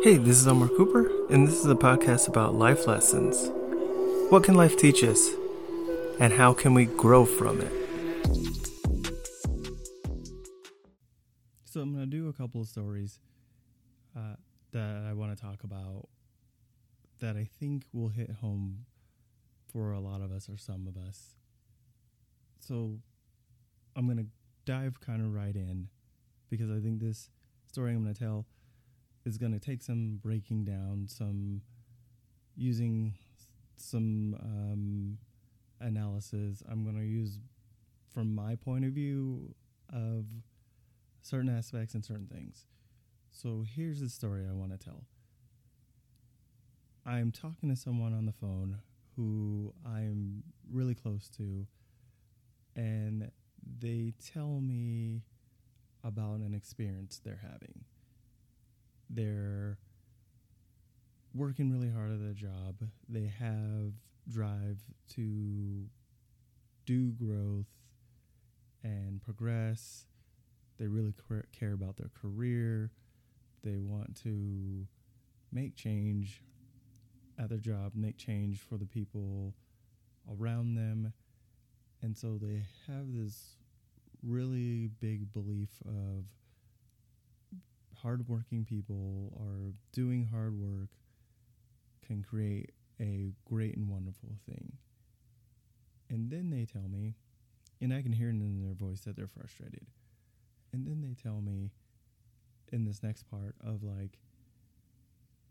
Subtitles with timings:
[0.00, 3.50] Hey, this is Omar Cooper, and this is a podcast about life lessons.
[4.30, 5.30] What can life teach us,
[6.18, 7.72] and how can we grow from it?
[11.64, 13.20] So, I'm going to do a couple of stories
[14.16, 14.34] uh,
[14.72, 16.08] that I want to talk about
[17.20, 18.86] that I think will hit home
[19.72, 21.36] for a lot of us or some of us.
[22.58, 22.98] So,
[23.94, 24.26] I'm going to
[24.64, 25.88] dive kind of right in
[26.50, 27.30] because I think this
[27.66, 28.46] story I'm going to tell
[29.24, 31.62] is going to take some breaking down, some
[32.56, 33.14] using
[33.76, 35.18] some um,
[35.80, 36.62] analysis.
[36.70, 37.38] I'm going to use
[38.12, 39.54] from my point of view
[39.92, 40.26] of
[41.22, 42.66] certain aspects and certain things.
[43.30, 45.04] So here's the story I want to tell.
[47.04, 48.78] I'm talking to someone on the phone
[49.16, 51.66] who I'm really close to,
[52.76, 53.30] and
[53.78, 55.22] they tell me
[56.04, 57.84] about an experience they're having.
[59.14, 59.78] They're
[61.34, 62.76] working really hard at their job.
[63.08, 63.92] They have
[64.28, 64.80] drive
[65.14, 65.84] to
[66.86, 67.66] do growth
[68.82, 70.06] and progress.
[70.78, 71.14] They really
[71.58, 72.90] care about their career.
[73.62, 74.86] They want to
[75.52, 76.42] make change
[77.38, 79.54] at their job, make change for the people
[80.30, 81.12] around them.
[82.02, 83.56] And so they have this
[84.22, 86.24] really big belief of
[88.02, 90.90] hardworking people or doing hard work
[92.06, 94.72] can create a great and wonderful thing.
[96.10, 97.14] And then they tell me,
[97.80, 99.86] and I can hear it in their voice that they're frustrated.
[100.72, 101.70] And then they tell me
[102.72, 104.18] in this next part of like,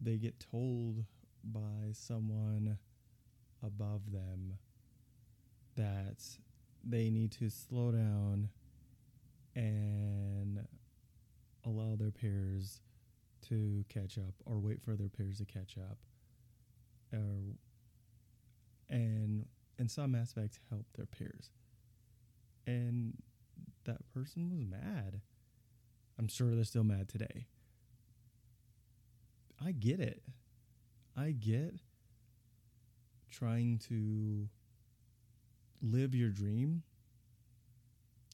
[0.00, 1.04] they get told
[1.42, 2.78] by someone
[3.64, 4.58] above them
[5.76, 6.22] that
[6.84, 8.48] they need to slow down
[9.54, 10.66] and
[11.68, 12.80] allow their peers
[13.48, 15.98] to catch up or wait for their peers to catch up.
[17.12, 17.56] Or
[18.90, 19.46] and
[19.78, 21.50] in some aspects help their peers
[22.66, 23.14] and
[23.84, 25.20] that person was mad.
[26.18, 27.46] I'm sure they're still mad today.
[29.64, 30.22] I get it.
[31.16, 31.80] I get
[33.30, 34.48] trying to
[35.80, 36.82] live your dream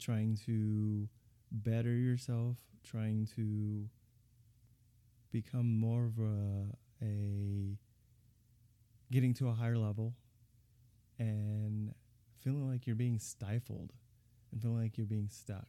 [0.00, 1.08] trying to
[1.54, 3.88] better yourself, trying to
[5.30, 7.78] become more of a, a
[9.10, 10.14] getting to a higher level
[11.18, 11.94] and
[12.40, 13.92] feeling like you're being stifled
[14.52, 15.68] and feeling like you're being stuck.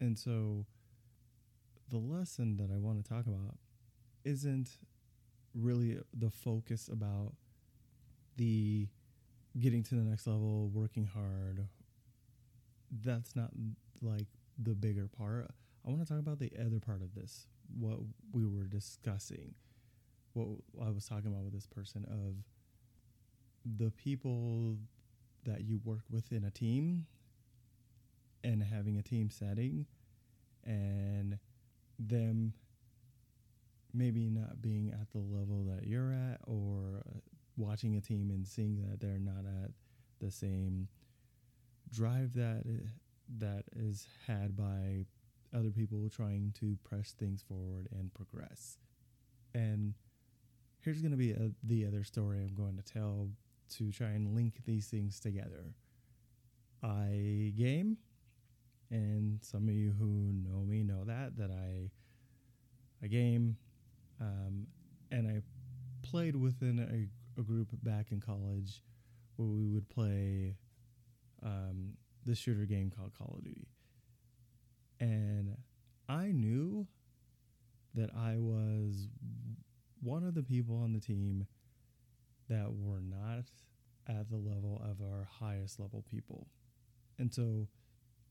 [0.00, 0.66] And so
[1.88, 3.56] the lesson that I want to talk about
[4.24, 4.76] isn't
[5.54, 7.32] really the focus about
[8.36, 8.88] the
[9.58, 11.66] getting to the next level, working hard,
[13.04, 13.50] that's not
[14.00, 14.28] like
[14.58, 15.50] the bigger part.
[15.86, 17.46] I want to talk about the other part of this,
[17.78, 17.98] what
[18.32, 19.54] we were discussing,
[20.32, 20.48] what
[20.84, 22.34] I was talking about with this person of
[23.78, 24.76] the people
[25.44, 27.06] that you work with in a team
[28.44, 29.86] and having a team setting
[30.64, 31.38] and
[31.98, 32.52] them
[33.92, 37.02] maybe not being at the level that you're at or
[37.56, 39.70] watching a team and seeing that they're not at
[40.20, 40.88] the same
[41.90, 42.62] drive that
[43.38, 45.06] that is had by
[45.54, 48.78] other people trying to press things forward and progress.
[49.54, 49.94] And
[50.80, 53.30] here's going to be a, the other story I'm going to tell
[53.76, 55.74] to try and link these things together.
[56.82, 57.98] I game,
[58.90, 61.90] and some of you who know me know that that I
[63.02, 63.56] I game,
[64.20, 64.66] um,
[65.10, 65.42] and I
[66.02, 68.82] played within a, a group back in college
[69.36, 70.54] where we would play
[71.42, 71.94] um,
[72.28, 73.68] this shooter game called Call of Duty.
[75.00, 75.56] And
[76.08, 76.86] I knew
[77.94, 79.08] that I was
[80.02, 81.46] one of the people on the team
[82.48, 83.44] that were not
[84.06, 86.48] at the level of our highest level people.
[87.18, 87.66] And so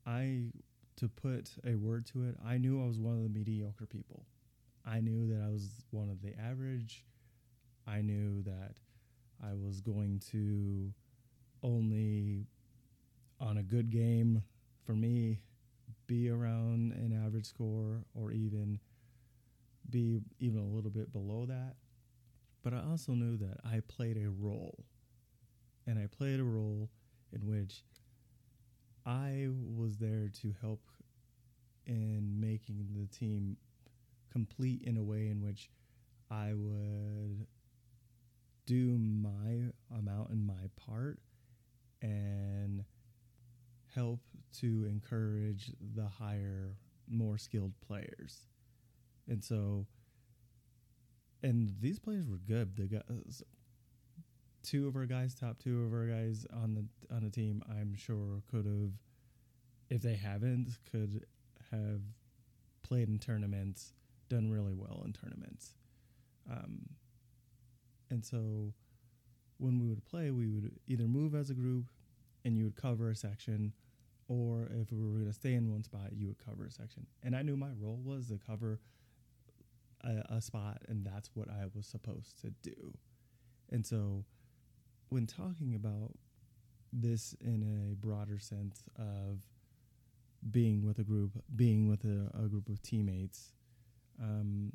[0.06, 0.52] I,
[0.98, 4.26] to put a word to it, I knew I was one of the mediocre people.
[4.86, 7.04] I knew that I was one of the average.
[7.88, 8.76] I knew that
[9.44, 10.94] I was going to
[11.64, 12.48] only
[13.40, 14.44] on a good game
[14.86, 15.40] for me
[16.08, 18.80] be around an average score or even
[19.90, 21.76] be even a little bit below that.
[22.64, 24.86] But I also knew that I played a role.
[25.86, 26.90] And I played a role
[27.32, 27.84] in which
[29.06, 30.82] I was there to help
[31.86, 33.56] in making the team
[34.30, 35.70] complete in a way in which
[36.30, 37.48] I would
[38.66, 41.20] do my amount and my part
[42.02, 42.47] and
[43.98, 44.20] help
[44.60, 46.78] to encourage the higher,
[47.10, 48.46] more skilled players.
[49.28, 49.88] And so
[51.44, 52.76] and these players were good.
[52.76, 53.44] The guys,
[54.64, 57.96] two of our guys, top two of our guys on the on the team, I'm
[57.96, 58.92] sure could have,
[59.90, 61.26] if they haven't, could
[61.72, 62.02] have
[62.84, 63.94] played in tournaments,
[64.30, 65.74] done really well in tournaments.
[66.50, 66.88] Um,
[68.10, 68.74] and so
[69.58, 71.86] when we would play, we would either move as a group
[72.46, 73.74] and you would cover a section,
[74.28, 77.08] or if we were going to stay in one spot, you would cover a section.
[77.24, 78.80] And I knew my role was to cover
[80.04, 82.94] a, a spot, and that's what I was supposed to do.
[83.70, 84.26] And so
[85.10, 86.12] when talking about
[86.92, 89.40] this in a broader sense of
[90.52, 93.54] being with a group, being with a, a group of teammates,
[94.22, 94.72] um,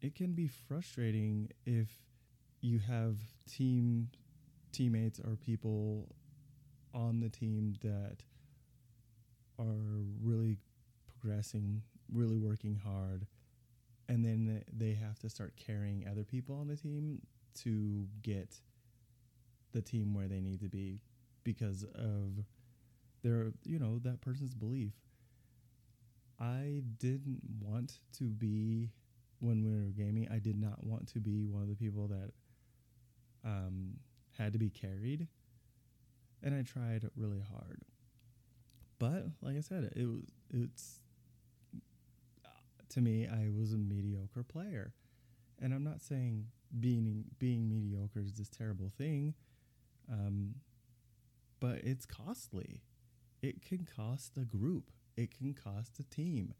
[0.00, 1.88] it can be frustrating if
[2.60, 3.16] you have
[3.50, 4.08] team
[4.72, 6.14] teammates or people
[6.94, 8.22] on the team that
[9.58, 10.56] are really
[11.06, 11.82] progressing,
[12.12, 13.26] really working hard,
[14.08, 17.20] and then they have to start carrying other people on the team
[17.62, 18.56] to get
[19.72, 21.00] the team where they need to be
[21.44, 22.44] because of
[23.22, 24.92] their, you know, that person's belief.
[26.40, 28.90] I didn't want to be
[29.40, 30.28] when we were gaming.
[30.30, 32.30] I did not want to be one of the people that
[33.44, 33.94] um,
[34.36, 35.26] had to be carried,
[36.42, 37.82] and I tried really hard.
[38.98, 41.00] But like I said, it was it's
[42.90, 44.94] to me I was a mediocre player,
[45.60, 46.46] and I'm not saying
[46.80, 49.34] being being mediocre is this terrible thing,
[50.10, 50.56] um,
[51.60, 52.82] but it's costly.
[53.40, 54.90] It can cost a group.
[55.16, 56.54] It can cost a team.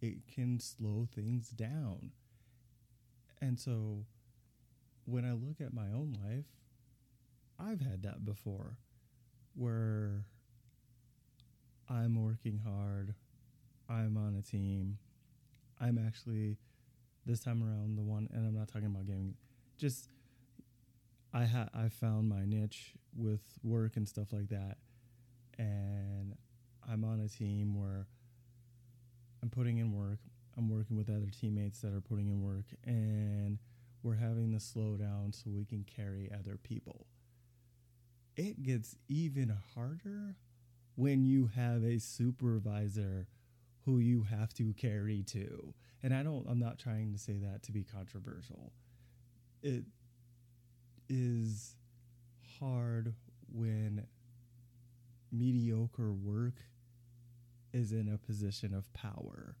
[0.00, 2.12] It can slow things down.
[3.40, 4.06] And so
[5.04, 6.46] when I look at my own life,
[7.58, 8.78] I've had that before
[9.54, 10.24] where
[11.92, 13.14] I'm working hard,
[13.88, 14.98] I'm on a team,
[15.80, 16.56] I'm actually
[17.26, 19.34] this time around the one and I'm not talking about gaming,
[19.78, 20.08] just
[21.34, 24.78] I ha I found my niche with work and stuff like that.
[25.58, 26.34] And
[26.90, 28.06] I'm on a team where
[29.42, 30.18] I'm putting in work,
[30.56, 32.66] I'm working with other teammates that are putting in work.
[32.84, 33.58] And
[34.02, 37.06] we're having to slow down so we can carry other people.
[38.36, 40.36] It gets even harder
[40.96, 43.26] when you have a supervisor
[43.84, 45.74] who you have to carry to.
[46.02, 48.72] And I don't I'm not trying to say that to be controversial.
[49.62, 49.84] It
[51.08, 51.76] is
[52.58, 53.14] hard
[53.52, 54.06] when
[55.30, 56.54] mediocre work
[57.72, 59.56] is in a position of power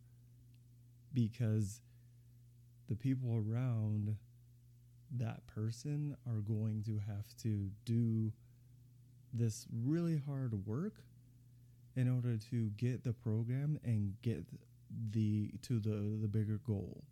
[1.14, 1.80] because
[2.88, 4.16] the people around
[5.16, 8.32] that person are going to have to do
[9.32, 10.94] this really hard work
[11.96, 14.44] in order to get the program and get
[15.10, 17.04] the to the the bigger goal.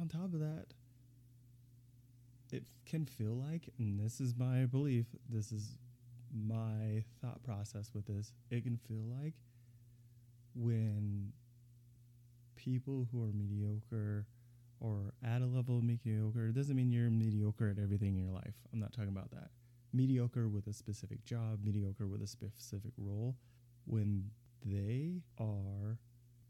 [0.00, 0.66] On top of that,
[2.52, 5.78] it can feel like and this is my belief, this is
[6.34, 8.32] my thought process with this.
[8.50, 9.34] It can feel like
[10.54, 11.32] when
[12.56, 14.26] people who are mediocre
[14.80, 16.48] or at a level of mediocre.
[16.48, 18.54] It doesn't mean you're mediocre at everything in your life.
[18.72, 19.50] I'm not talking about that.
[19.92, 23.36] Mediocre with a specific job, mediocre with a specific role,
[23.86, 24.30] when
[24.64, 25.98] they are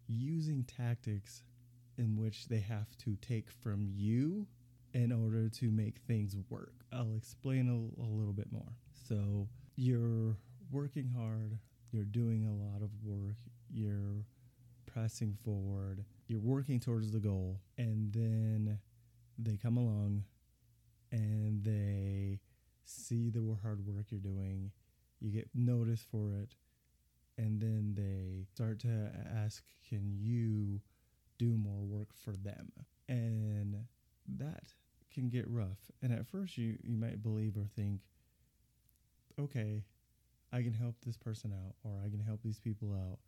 [0.09, 1.43] using tactics
[1.99, 4.47] in which they have to take from you
[4.93, 6.73] in order to make things work.
[6.93, 8.73] I'll explain a, a little bit more.
[9.09, 10.37] So, you're
[10.71, 11.59] working hard,
[11.93, 13.37] you're doing a lot of work,
[13.71, 14.25] you're
[14.87, 18.79] pressing forward, you're working towards the goal, and then
[19.39, 20.25] they come along
[21.13, 22.41] and they
[22.85, 24.71] see the hard work you're doing,
[25.21, 26.55] you get noticed for it,
[27.39, 29.11] and then they start to
[29.45, 30.81] ask, Can you
[31.39, 32.73] do more work for them?
[33.09, 33.85] And
[34.39, 34.73] that
[35.13, 35.91] can get rough.
[36.03, 38.01] And at first, you, you might believe or think,
[39.39, 39.85] Okay,
[40.53, 43.19] I can help this person out, or I can help these people out.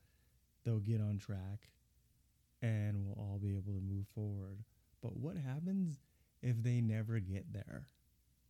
[0.65, 1.69] They'll get on track
[2.63, 4.65] and we'll all be able to move forward.
[5.03, 6.01] But what happens
[6.43, 7.87] if they never get there?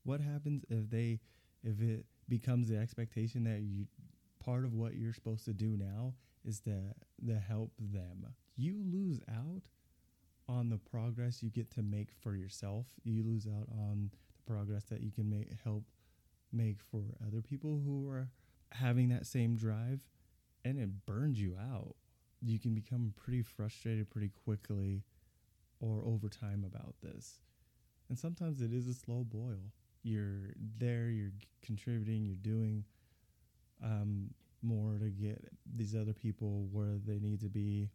[0.05, 1.21] What happens if they
[1.63, 3.87] if it becomes the expectation that you
[4.49, 6.15] part of what you're supposed to do now
[6.45, 6.95] is to
[7.27, 8.27] to help them?
[8.57, 9.63] You lose out
[10.49, 12.87] on the progress you get to make for yourself.
[13.05, 15.85] You lose out on the progress that you can make help
[16.53, 18.29] make for other people who are
[18.73, 20.01] having that same drive
[20.65, 21.95] and it burns you out
[22.41, 25.03] you can become pretty frustrated pretty quickly
[25.81, 27.41] or over time about this.
[28.09, 29.73] And sometimes it is a slow boil.
[30.03, 32.85] You're there, you're contributing, you're doing
[33.83, 34.31] um,
[34.63, 37.91] more to get these other people where they need to be,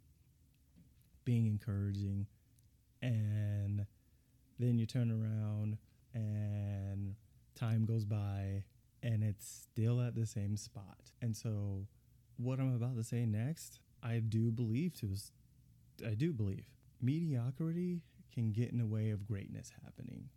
[1.26, 2.28] being encouraging.
[3.02, 3.86] And
[4.60, 5.78] then you turn around
[6.14, 7.16] and
[7.56, 8.64] time goes by
[9.02, 11.12] and it's still at the same spot.
[11.22, 11.88] And so
[12.38, 15.10] what I'm about to say next, I do believe to
[16.06, 16.66] I do believe
[17.02, 18.02] mediocrity
[18.34, 20.30] can get in the way of greatness happening.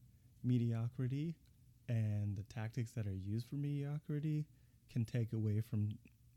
[0.44, 1.36] Mediocrity
[1.88, 4.44] and the tactics that are used for mediocrity
[4.90, 5.88] can take away from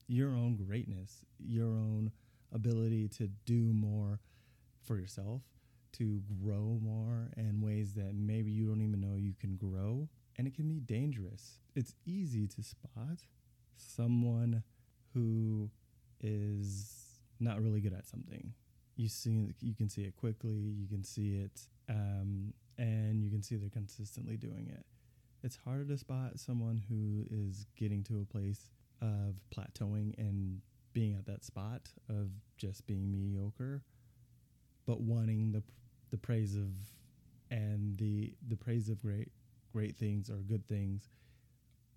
[0.07, 2.11] your own greatness, your own
[2.53, 4.19] ability to do more
[4.85, 5.41] for yourself,
[5.93, 10.07] to grow more in ways that maybe you don't even know you can grow.
[10.37, 11.59] And it can be dangerous.
[11.75, 13.23] It's easy to spot
[13.75, 14.63] someone
[15.13, 15.69] who
[16.21, 18.53] is not really good at something.
[18.95, 20.55] You see, you can see it quickly.
[20.55, 24.85] You can see it, um, and you can see they're consistently doing it.
[25.43, 28.69] It's harder to spot someone who is getting to a place
[29.01, 30.61] of plateauing and
[30.93, 33.83] being at that spot of just being mediocre,
[34.85, 35.63] but wanting the
[36.11, 36.71] the praise of
[37.51, 39.29] and the the praise of great
[39.71, 41.07] great things or good things,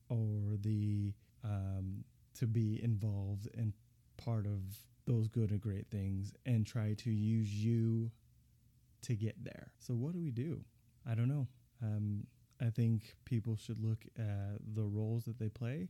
[0.08, 3.72] or the um, to be involved and
[4.16, 4.61] part of
[5.06, 8.11] those good and great things, and try to use you
[9.02, 9.72] to get there.
[9.80, 10.61] So what do we do?
[11.11, 11.49] I don't know.
[11.82, 12.26] Um,
[12.64, 15.88] I think people should look at the roles that they play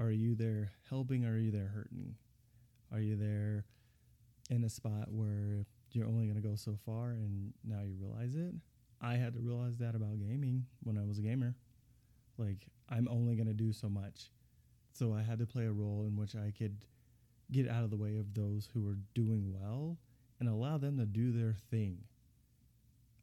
[0.00, 2.14] are you there helping or are you there hurting?
[2.92, 3.64] Are you there
[4.48, 8.36] in a spot where you're only going to go so far and now you realize
[8.36, 8.54] it?
[9.00, 11.56] I had to realize that about gaming when I was a gamer.
[12.36, 14.30] Like, I'm only going to do so much.
[14.92, 16.84] So I had to play a role in which I could
[17.50, 19.98] get out of the way of those who were doing well
[20.38, 21.98] and allow them to do their thing,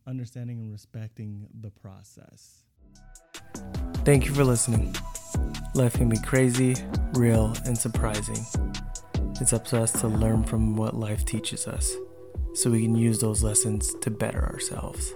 [0.08, 2.64] understanding and respecting the process.
[4.04, 4.96] Thank you for listening.
[5.74, 6.76] Life can be crazy,
[7.14, 8.46] real, and surprising.
[9.42, 11.94] It's up to us to learn from what life teaches us
[12.54, 15.14] so we can use those lessons to better ourselves.